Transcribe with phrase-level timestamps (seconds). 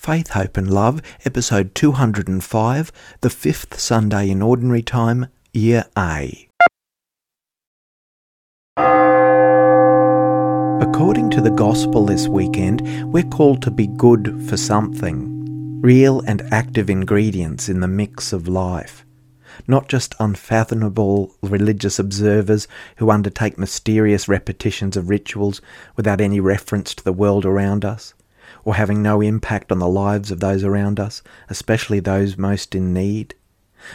[0.00, 6.48] Faith, Hope and Love, episode 205, the fifth Sunday in Ordinary Time, Year A.
[10.80, 16.40] According to the Gospel this weekend, we're called to be good for something, real and
[16.50, 19.04] active ingredients in the mix of life
[19.68, 25.60] not just unfathomable religious observers who undertake mysterious repetitions of rituals
[25.96, 28.14] without any reference to the world around us,
[28.64, 32.92] or having no impact on the lives of those around us, especially those most in
[32.92, 33.34] need.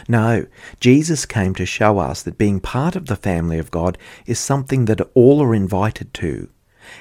[0.08, 0.46] No,
[0.80, 4.86] Jesus came to show us that being part of the family of God is something
[4.86, 6.48] that all are invited to,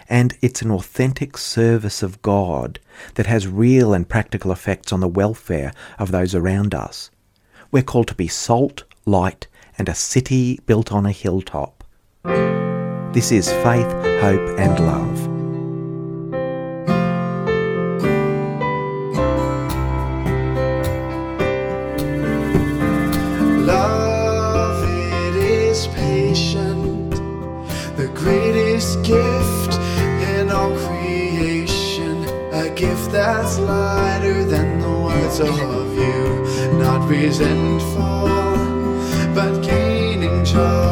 [0.07, 2.79] and it's an authentic service of God
[3.15, 7.09] that has real and practical effects on the welfare of those around us.
[7.71, 9.47] We're called to be salt, light,
[9.77, 11.83] and a city built on a hilltop.
[12.23, 13.91] This is faith,
[14.21, 15.34] hope, and love.
[33.25, 35.57] That's lighter than the words of
[35.97, 38.27] you, not resentful,
[39.33, 40.84] but gaining joy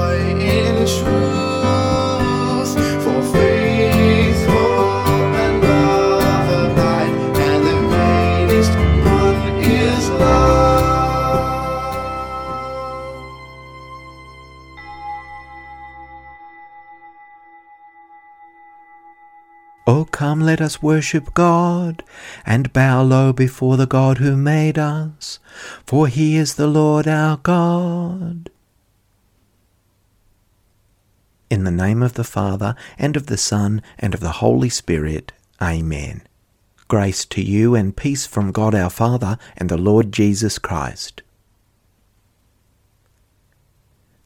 [19.96, 22.04] Oh, come, let us worship God,
[22.48, 25.38] and bow low before the God who made us,
[25.86, 28.50] for he is the Lord our God.
[31.52, 35.32] In the name of the Father, and of the Son, and of the Holy Spirit,
[35.62, 36.24] Amen.
[36.88, 41.22] Grace to you and peace from God our Father and the Lord Jesus Christ.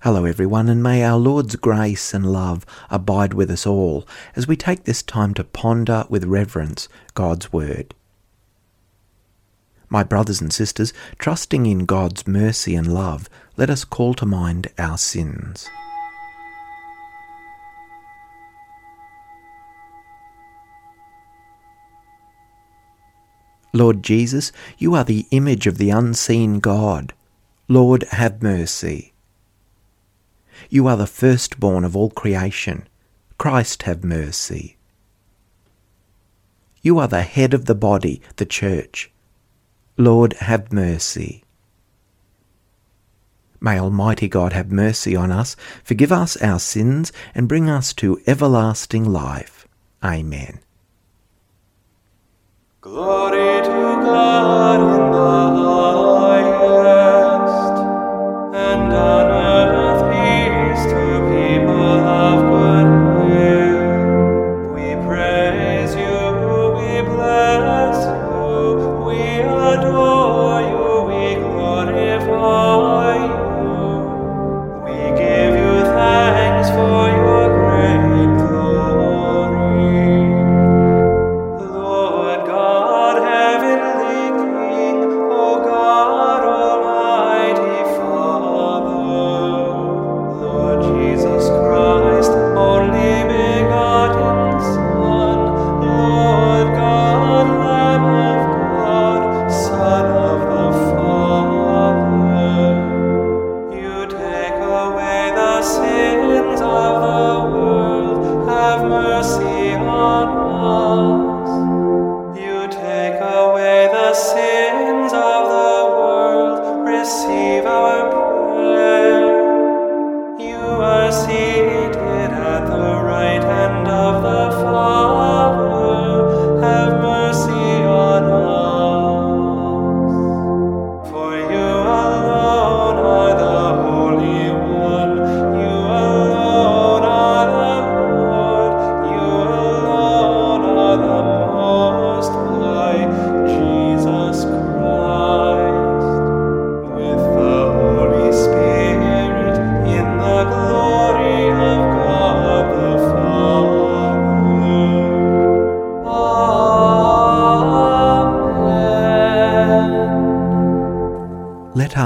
[0.01, 4.55] Hello, everyone, and may our Lord's grace and love abide with us all as we
[4.55, 7.95] take this time to ponder with reverence God's Word.
[9.89, 13.27] My brothers and sisters, trusting in God's mercy and love,
[13.57, 15.67] let us call to mind our sins.
[23.73, 27.13] Lord Jesus, you are the image of the unseen God.
[27.67, 29.13] Lord, have mercy.
[30.69, 32.87] You are the firstborn of all creation.
[33.37, 34.77] Christ have mercy.
[36.81, 39.11] You are the head of the body, the church.
[39.97, 41.43] Lord, have mercy.
[43.59, 48.21] May Almighty God have mercy on us, forgive us our sins, and bring us to
[48.27, 49.67] everlasting life.
[50.03, 50.59] Amen.
[52.81, 55.06] Glory to God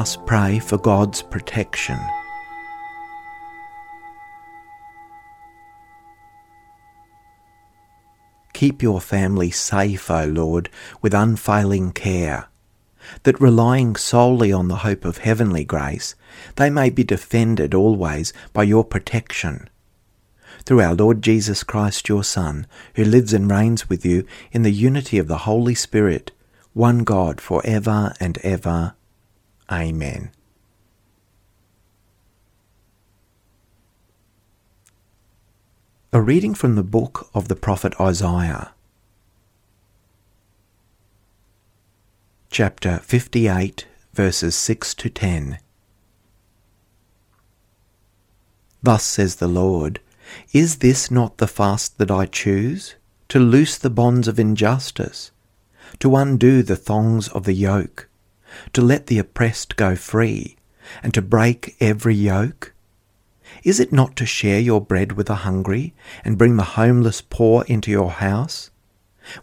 [0.02, 2.00] us pray for God's protection.
[8.62, 10.70] keep your family safe, O Lord,
[11.02, 12.46] with unfailing care,
[13.24, 16.14] that relying solely on the hope of heavenly grace,
[16.58, 19.68] they may be defended always by your protection.
[20.64, 24.72] Through our Lord Jesus Christ, your Son, who lives and reigns with you in the
[24.72, 26.32] unity of the Holy Spirit,
[26.74, 28.94] one God for ever and ever.
[29.72, 30.32] Amen.
[36.12, 38.74] A reading from the book of the prophet Isaiah,
[42.50, 45.60] chapter 58, verses 6 to 10.
[48.84, 50.02] Thus says the Lord
[50.52, 52.96] Is this not the fast that I choose?
[53.30, 55.32] To loose the bonds of injustice,
[56.00, 58.10] to undo the thongs of the yoke,
[58.74, 60.58] to let the oppressed go free,
[61.04, 62.74] and to break every yoke?
[63.64, 65.94] Is it not to share your bread with the hungry,
[66.24, 68.72] and bring the homeless poor into your house?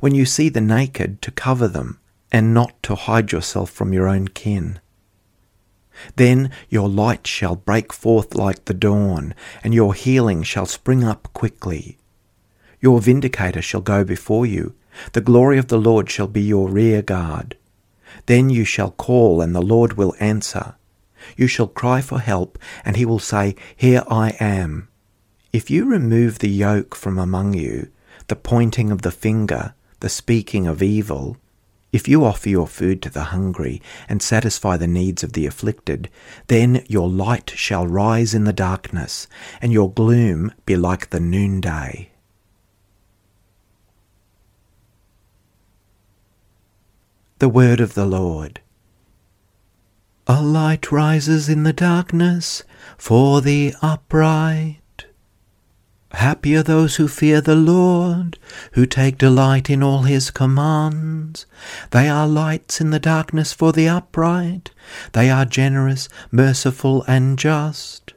[0.00, 2.00] When you see the naked, to cover them,
[2.32, 4.80] and not to hide yourself from your own kin.
[6.16, 9.34] Then your light shall break forth like the dawn,
[9.64, 11.98] and your healing shall spring up quickly.
[12.80, 14.74] Your vindicator shall go before you,
[15.12, 17.56] the glory of the Lord shall be your rear guard.
[18.26, 20.74] Then you shall call, and the Lord will answer.
[21.36, 24.88] You shall cry for help, and he will say, Here I am.
[25.52, 27.90] If you remove the yoke from among you,
[28.28, 31.36] the pointing of the finger, the speaking of evil,
[31.90, 36.10] if you offer your food to the hungry and satisfy the needs of the afflicted,
[36.48, 39.26] then your light shall rise in the darkness,
[39.62, 42.10] and your gloom be like the noonday.
[47.40, 48.60] The Word of the Lord.
[50.26, 52.64] A light rises in the darkness
[52.96, 55.06] for the upright.
[56.10, 58.40] Happy are those who fear the Lord,
[58.72, 61.46] who take delight in all his commands.
[61.92, 64.72] They are lights in the darkness for the upright.
[65.12, 68.14] They are generous, merciful, and just.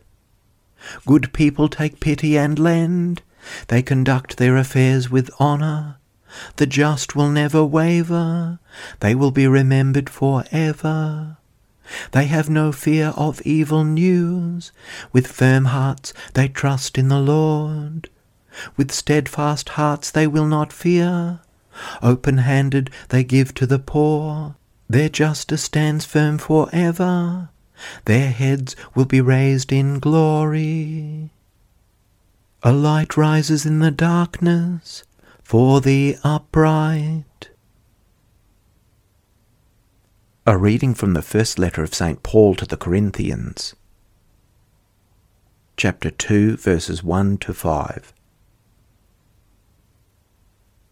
[1.06, 3.22] Good people take pity and lend.
[3.68, 5.98] They conduct their affairs with honour.
[6.56, 8.60] The just will never waver.
[9.00, 11.38] They will be remembered for ever.
[12.12, 14.72] They have no fear of evil news.
[15.12, 18.10] With firm hearts they trust in the Lord.
[18.78, 21.40] With steadfast hearts they will not fear.
[22.02, 24.56] Open handed they give to the poor.
[24.90, 27.50] Their justice stands firm for ever.
[28.06, 31.32] Their heads will be raised in glory.
[32.64, 35.04] A light rises in the darkness
[35.44, 37.50] for the upright.
[40.46, 42.24] A reading from the first letter of St.
[42.24, 43.76] Paul to the Corinthians,
[45.78, 48.14] chapter 2, verses 1 to 5.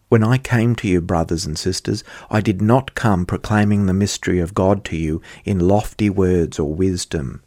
[0.08, 4.40] When I came to you, brothers and sisters, I did not come proclaiming the mystery
[4.40, 7.42] of God to you in lofty words or wisdom.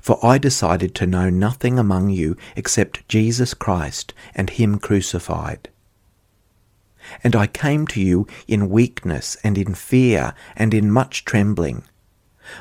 [0.00, 5.68] For I decided to know nothing among you except Jesus Christ and Him crucified.
[7.22, 11.84] And I came to you in weakness and in fear and in much trembling.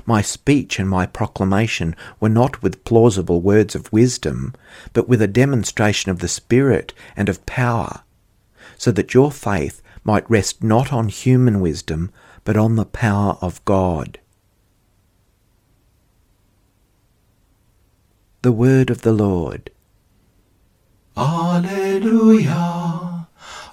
[0.06, 4.54] My speech and my proclamation were not with plausible words of wisdom,
[4.94, 8.02] but with a demonstration of the Spirit and of power,
[8.78, 12.12] so that your faith might rest not on human wisdom,
[12.44, 14.20] but on the power of God.
[18.42, 19.72] The Word of the Lord.
[21.18, 22.95] Alleluia.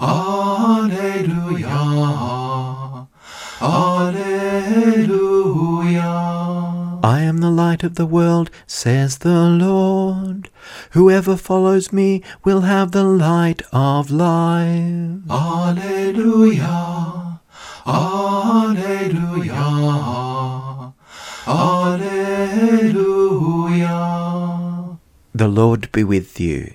[0.03, 1.69] Alleluia.
[3.61, 5.03] Alleluia.
[7.05, 10.51] I am the light of the world, says the Lord.
[10.91, 15.23] Whoever follows me will have the light of life.
[15.31, 16.73] Alleluia.
[17.87, 19.65] Alleluia.
[21.47, 22.73] Alleluia.
[25.33, 26.75] The Lord be with you.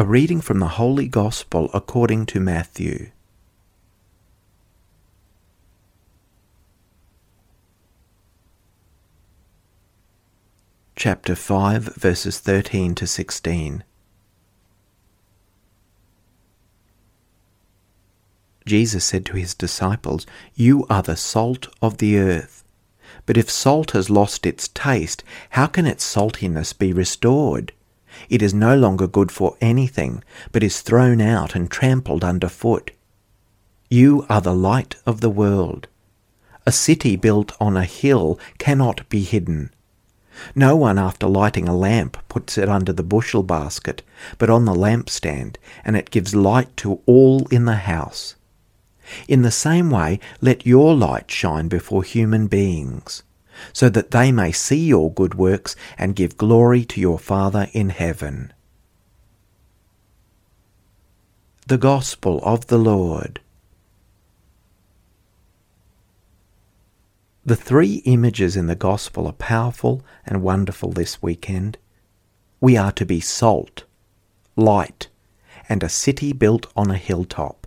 [0.00, 3.10] A reading from the Holy Gospel according to Matthew.
[10.96, 13.84] Chapter 5, verses 13 to 16.
[18.64, 22.64] Jesus said to his disciples, You are the salt of the earth.
[23.26, 27.74] But if salt has lost its taste, how can its saltiness be restored?
[28.28, 30.22] It is no longer good for anything,
[30.52, 32.92] but is thrown out and trampled underfoot.
[33.88, 35.88] You are the light of the world.
[36.66, 39.70] A city built on a hill cannot be hidden.
[40.54, 44.02] No one, after lighting a lamp, puts it under the bushel basket,
[44.38, 48.36] but on the lampstand, and it gives light to all in the house.
[49.26, 53.22] In the same way, let your light shine before human beings,
[53.72, 57.90] so that they may see your good works and give glory to your Father in
[57.90, 58.52] heaven.
[61.66, 63.40] The Gospel of the Lord.
[67.44, 71.78] The three images in the Gospel are powerful and wonderful this weekend.
[72.60, 73.84] We are to be salt,
[74.56, 75.08] light,
[75.68, 77.66] and a city built on a hilltop.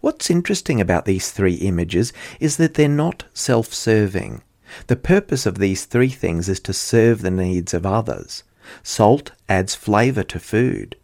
[0.00, 4.42] What's interesting about these three images is that they're not self serving.
[4.86, 8.42] The purpose of these three things is to serve the needs of others.
[8.82, 10.96] Salt adds flavour to food.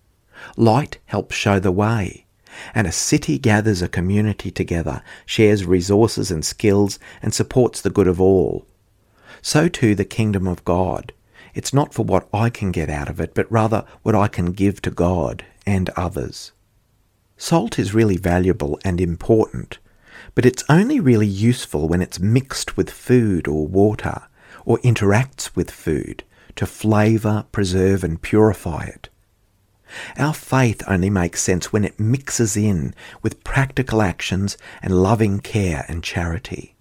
[0.57, 2.27] Light helps show the way
[2.75, 8.07] and a city gathers a community together, shares resources and skills, and supports the good
[8.07, 8.67] of all.
[9.43, 11.13] So too the kingdom of God.
[11.55, 14.53] It's not for what I can get out of it, but rather what I can
[14.53, 16.53] give to God and others.
[17.37, 19.79] Salt is really valuable and important,
[20.39, 24.23] but it's only really useful when it's mixed with food or water,
[24.65, 26.23] or interacts with food
[26.55, 29.09] to flavour, preserve, and purify it.
[30.17, 35.85] Our faith only makes sense when it mixes in with practical actions and loving care
[35.89, 36.77] and charity.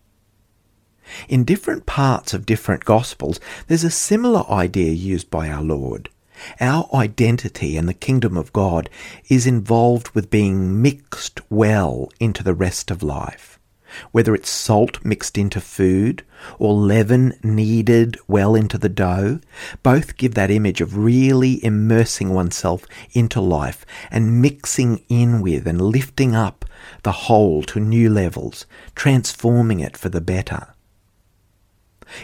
[1.27, 6.09] In different parts of different Gospels, there's a similar idea used by our Lord.
[6.59, 8.89] Our identity and the kingdom of God
[9.29, 13.57] is involved with being mixed well into the rest of life
[14.11, 16.23] whether it's salt mixed into food
[16.59, 19.39] or leaven kneaded well into the dough,
[19.83, 25.81] both give that image of really immersing oneself into life and mixing in with and
[25.81, 26.65] lifting up
[27.03, 28.65] the whole to new levels,
[28.95, 30.67] transforming it for the better.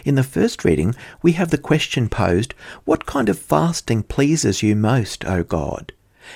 [0.04, 4.74] In the first reading, we have the question posed, What kind of fasting pleases you
[4.76, 5.92] most, O God?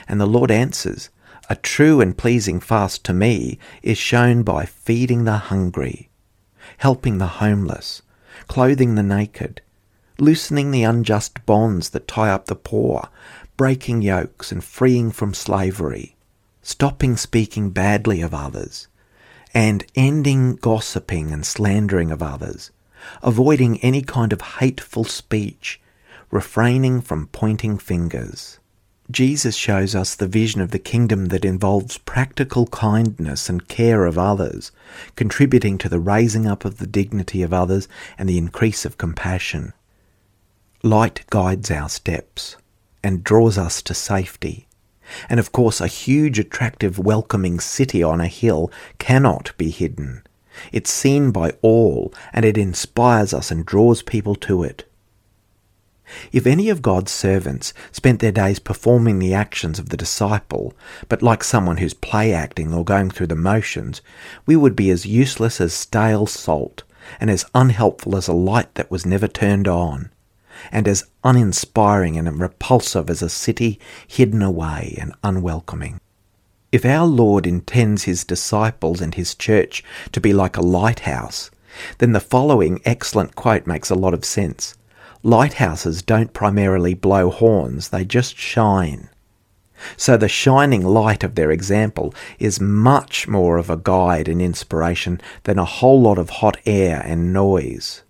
[0.07, 1.11] And the Lord answers,
[1.51, 6.11] a true and pleasing fast to me is shown by feeding the hungry,
[6.79, 8.03] helping the homeless,
[8.49, 9.63] clothing the naked,
[10.19, 13.09] loosening the unjust bonds that tie up the poor,
[13.57, 16.17] breaking yokes and freeing from slavery,
[16.61, 18.87] stopping speaking badly of others,
[19.55, 22.71] and ending gossiping and slandering of others,
[23.23, 25.81] avoiding any kind of hateful speech,
[26.31, 28.59] refraining from pointing fingers.
[29.11, 34.19] Jesus shows us the vision of the kingdom that involves practical kindness and care of
[34.19, 34.71] others,
[35.17, 37.89] contributing to the raising up of the dignity of others
[38.19, 39.73] and the increase of compassion.
[40.83, 42.57] Light guides our steps
[43.03, 44.69] and draws us to safety.
[45.31, 50.23] And of course, a huge, attractive, welcoming city on a hill cannot be hidden.
[50.73, 54.85] It's seen by all, and it inspires us and draws people to it.
[56.33, 60.75] If any of God's servants spent their days performing the actions of the disciple,
[61.09, 64.01] but like someone who's play acting or going through the motions,
[64.47, 66.83] we would be as useless as stale salt,
[67.21, 70.11] and as unhelpful as a light that was never turned on,
[70.73, 76.01] and as uninspiring and repulsive as a city hidden away and unwelcoming.
[76.71, 79.83] If our Lord intends his disciples and his church
[80.13, 81.51] to be like a lighthouse,
[81.97, 84.77] then the following excellent quote makes a lot of sense.
[85.23, 89.09] Lighthouses don't primarily blow horns, they just shine.
[89.97, 95.23] So the shining light of their example is much more of a guide and inspiration
[95.45, 98.03] than a whole lot of hot air and noise.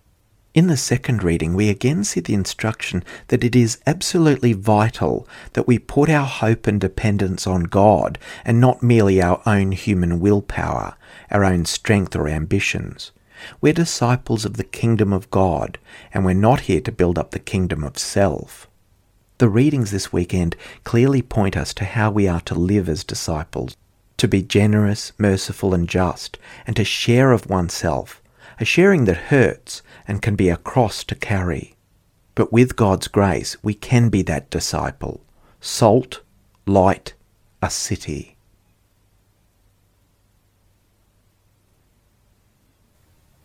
[0.59, 5.67] In the second reading, we again see the instruction that it is absolutely vital that
[5.67, 10.97] we put our hope and dependence on God and not merely our own human willpower,
[11.31, 13.13] our own strength or ambitions.
[13.61, 15.77] We're disciples of the kingdom of God,
[16.13, 18.67] and we're not here to build up the kingdom of self.
[19.37, 23.77] The readings this weekend clearly point us to how we are to live as disciples
[24.17, 26.37] to be generous, merciful, and just,
[26.67, 28.18] and to share of oneself,
[28.59, 31.75] a sharing that hurts and can be a cross to carry.
[32.35, 35.21] But with God's grace, we can be that disciple
[35.61, 36.21] salt,
[36.65, 37.13] light,
[37.61, 38.37] a city.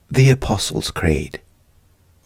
[0.09, 1.41] The Apostles' Creed.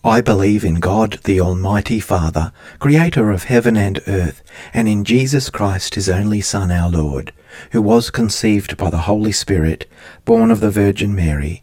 [0.04, 4.42] I believe in God, the Almighty Father, creator of heaven and earth,
[4.74, 7.32] and in Jesus Christ, his only Son, our Lord,
[7.72, 9.90] who was conceived by the Holy Spirit,
[10.24, 11.62] born of the Virgin Mary,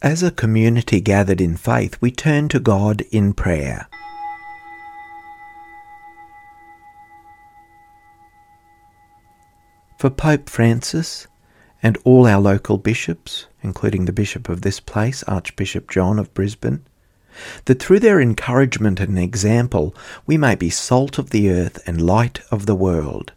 [0.00, 3.88] As a community gathered in faith, we turn to God in prayer.
[9.98, 11.26] For Pope Francis
[11.82, 16.84] and all our local bishops, including the bishop of this place, Archbishop John of Brisbane,
[17.64, 22.40] that through their encouragement and example we may be salt of the earth and light
[22.52, 23.32] of the world.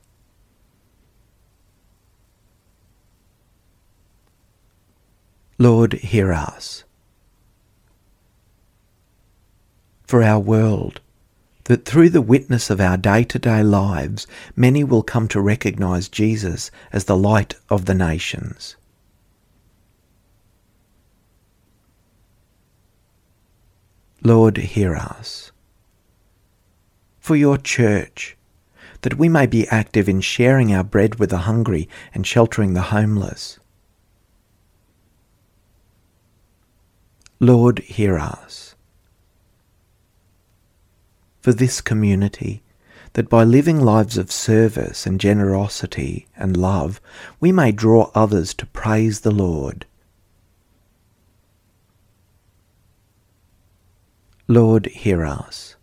[5.61, 6.85] Lord, hear us.
[10.07, 11.01] For our world,
[11.65, 14.25] that through the witness of our day to day lives,
[14.55, 18.75] many will come to recognize Jesus as the light of the nations.
[24.23, 25.51] Lord, hear us.
[27.19, 28.35] For your church,
[29.01, 32.89] that we may be active in sharing our bread with the hungry and sheltering the
[32.89, 33.59] homeless.
[37.43, 38.75] Lord, hear us.
[41.41, 42.61] For this community,
[43.13, 47.01] that by living lives of service and generosity and love,
[47.39, 49.87] we may draw others to praise the Lord.
[54.47, 55.75] Lord, hear us.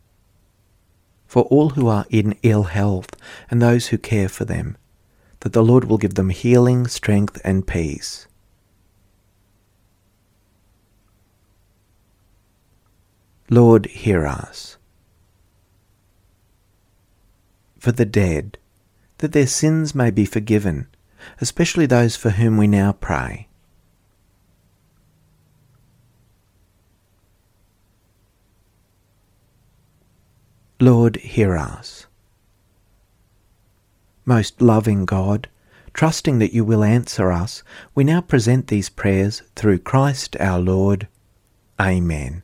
[1.27, 3.17] For all who are in ill health
[3.51, 4.77] and those who care for them,
[5.41, 8.28] that the Lord will give them healing, strength, and peace.
[13.51, 14.77] Lord, hear us.
[17.79, 18.59] For the dead,
[19.19, 20.87] that their sins may be forgiven,
[21.41, 23.49] especially those for whom we now pray.
[30.81, 32.07] Lord, hear us.
[34.25, 35.49] Most loving God,
[35.95, 37.63] trusting that you will answer us,
[37.95, 41.09] we now present these prayers through Christ our Lord.
[41.81, 42.43] Amen.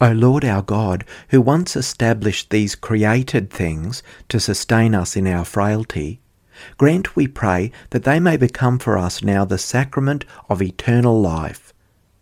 [0.00, 5.44] O Lord our God, who once established these created things to sustain us in our
[5.44, 6.20] frailty,
[6.76, 11.72] grant, we pray, that they may become for us now the sacrament of eternal life.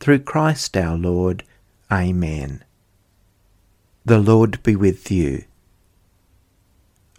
[0.00, 1.44] Through Christ our Lord.
[1.90, 2.62] Amen.
[4.04, 5.44] The Lord be with you.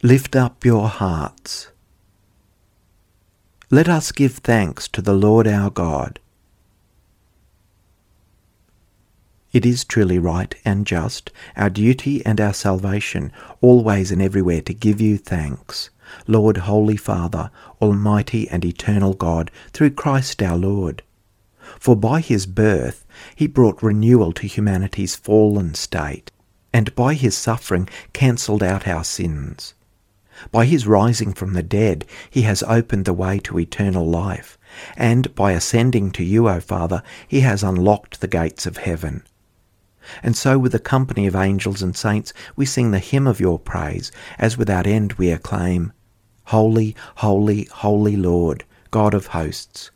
[0.03, 1.71] Lift up your hearts.
[3.71, 6.19] Let us give thanks to the Lord our God.
[9.55, 14.73] It is truly right and just, our duty and our salvation, always and everywhere to
[14.73, 15.89] give you thanks.
[16.27, 17.49] Lord, Holy Father,
[17.81, 21.03] Almighty and Eternal God, through Christ our Lord.
[21.79, 26.33] For by his birth he brought renewal to humanity's fallen state,
[26.73, 29.73] and by his suffering cancelled out our sins.
[30.51, 34.57] By his rising from the dead he has opened the way to eternal life,
[34.97, 39.23] and by ascending to you, O Father, he has unlocked the gates of heaven.
[40.21, 43.59] And so, with a company of angels and saints, we sing the hymn of your
[43.59, 45.93] praise, as without end we acclaim
[46.45, 49.91] Holy, holy, holy Lord, God of hosts.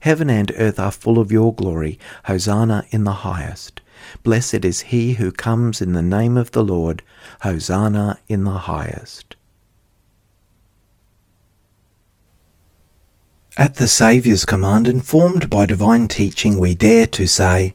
[0.00, 1.98] Heaven and earth are full of your glory.
[2.24, 3.80] Hosanna in the highest.
[4.22, 7.02] Blessed is he who comes in the name of the Lord.
[7.40, 9.34] Hosanna in the highest.
[13.56, 17.74] At the Saviour's command, informed by divine teaching, we dare to say,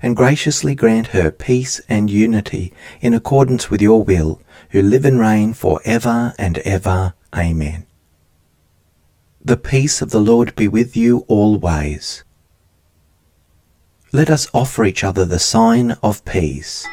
[0.00, 5.20] and graciously grant her peace and unity in accordance with your will, who live and
[5.20, 7.14] reign for ever and ever.
[7.36, 7.86] Amen.
[9.44, 12.22] The peace of the Lord be with you always.
[14.12, 16.86] Let us offer each other the sign of peace.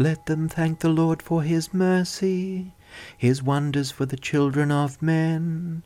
[0.00, 2.72] Let them thank the Lord for his mercy,
[3.16, 5.82] his wonders for the children of men.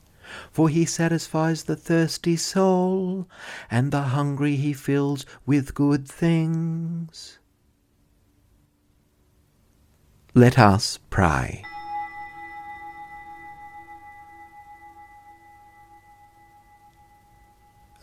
[0.51, 3.29] For he satisfies the thirsty soul,
[3.71, 7.39] and the hungry he fills with good things.
[10.35, 11.63] Let us pray.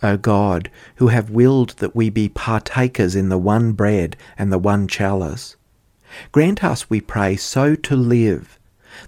[0.01, 4.59] O God, who have willed that we be partakers in the one bread and the
[4.59, 5.57] one chalice,
[6.31, 8.58] grant us, we pray, so to live,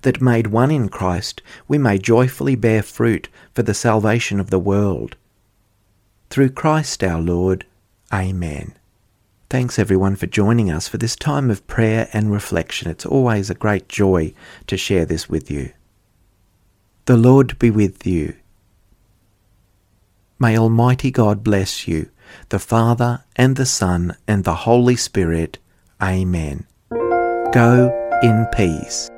[0.01, 4.59] that made one in Christ we may joyfully bear fruit for the salvation of the
[4.59, 5.15] world.
[6.29, 7.65] Through Christ our Lord.
[8.13, 8.73] Amen.
[9.49, 12.89] Thanks everyone for joining us for this time of prayer and reflection.
[12.89, 14.33] It's always a great joy
[14.67, 15.73] to share this with you.
[17.05, 18.35] The Lord be with you.
[20.39, 22.09] May Almighty God bless you,
[22.49, 25.57] the Father and the Son and the Holy Spirit.
[26.01, 26.65] Amen.
[27.51, 27.91] Go
[28.23, 29.09] in peace.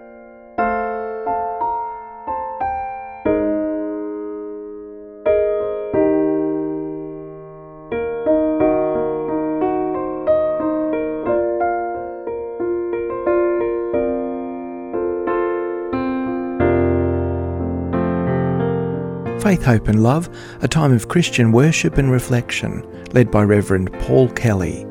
[19.43, 20.29] Faith, Hope and Love,
[20.62, 24.88] a time of Christian worship and reflection, led by Reverend Paul Kelly.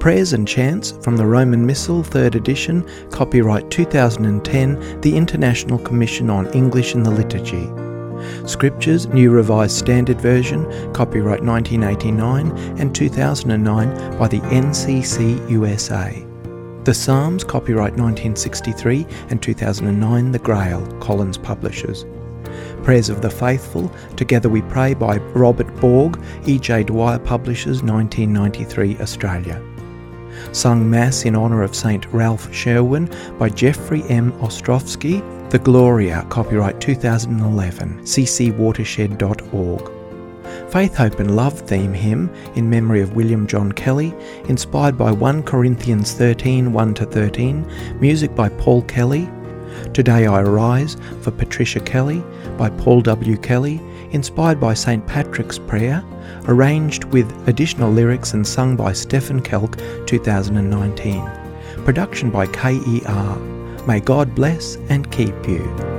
[0.00, 6.52] Prayers and Chants from the Roman Missal, 3rd edition, copyright 2010, the International Commission on
[6.52, 7.70] English in the Liturgy.
[8.48, 16.26] Scriptures, New Revised Standard Version, copyright 1989 and 2009 by the NCC USA.
[16.82, 22.04] The Psalms, copyright 1963 and 2009, The Grail, Collins Publishers.
[22.82, 26.84] Prayers of the Faithful, Together We Pray by Robert Borg, E.J.
[26.84, 29.62] Dwyer Publishers, 1993, Australia.
[30.52, 32.06] Sung Mass in honour of St.
[32.12, 34.32] Ralph Sherwin by Jeffrey M.
[34.40, 39.90] Ostrowski, The Gloria, copyright 2011, ccwatershed.org.
[40.70, 44.14] Faith, Hope and Love theme hymn in memory of William John Kelly,
[44.48, 49.28] inspired by 1 Corinthians 13 1 13, music by Paul Kelly,
[49.92, 52.22] Today I Arise for Patricia Kelly
[52.56, 53.36] by Paul W.
[53.36, 55.06] Kelly, inspired by St.
[55.06, 56.04] Patrick's Prayer,
[56.46, 61.22] arranged with additional lyrics and sung by Stephen Kelk 2019.
[61.84, 63.36] Production by KER.
[63.86, 65.93] May God bless and keep you.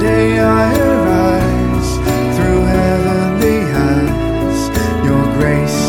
[0.00, 1.90] Today I arise
[2.34, 4.60] through heavenly eyes,
[5.04, 5.80] your grace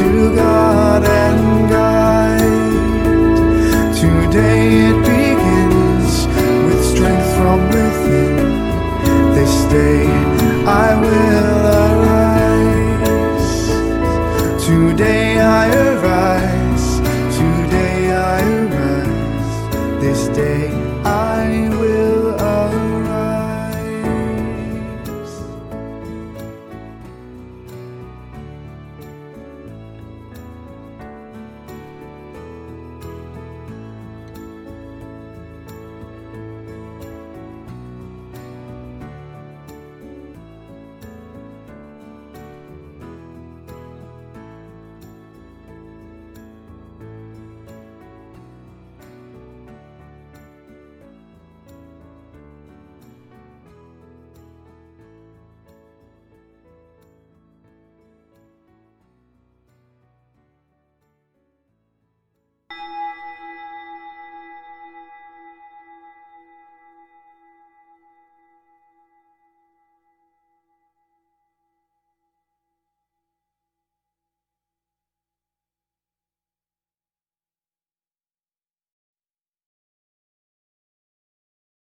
[0.00, 2.74] to God and guide.
[3.96, 6.26] Today it begins
[6.66, 8.36] with strength from within.
[9.32, 10.08] This day
[10.66, 11.53] I will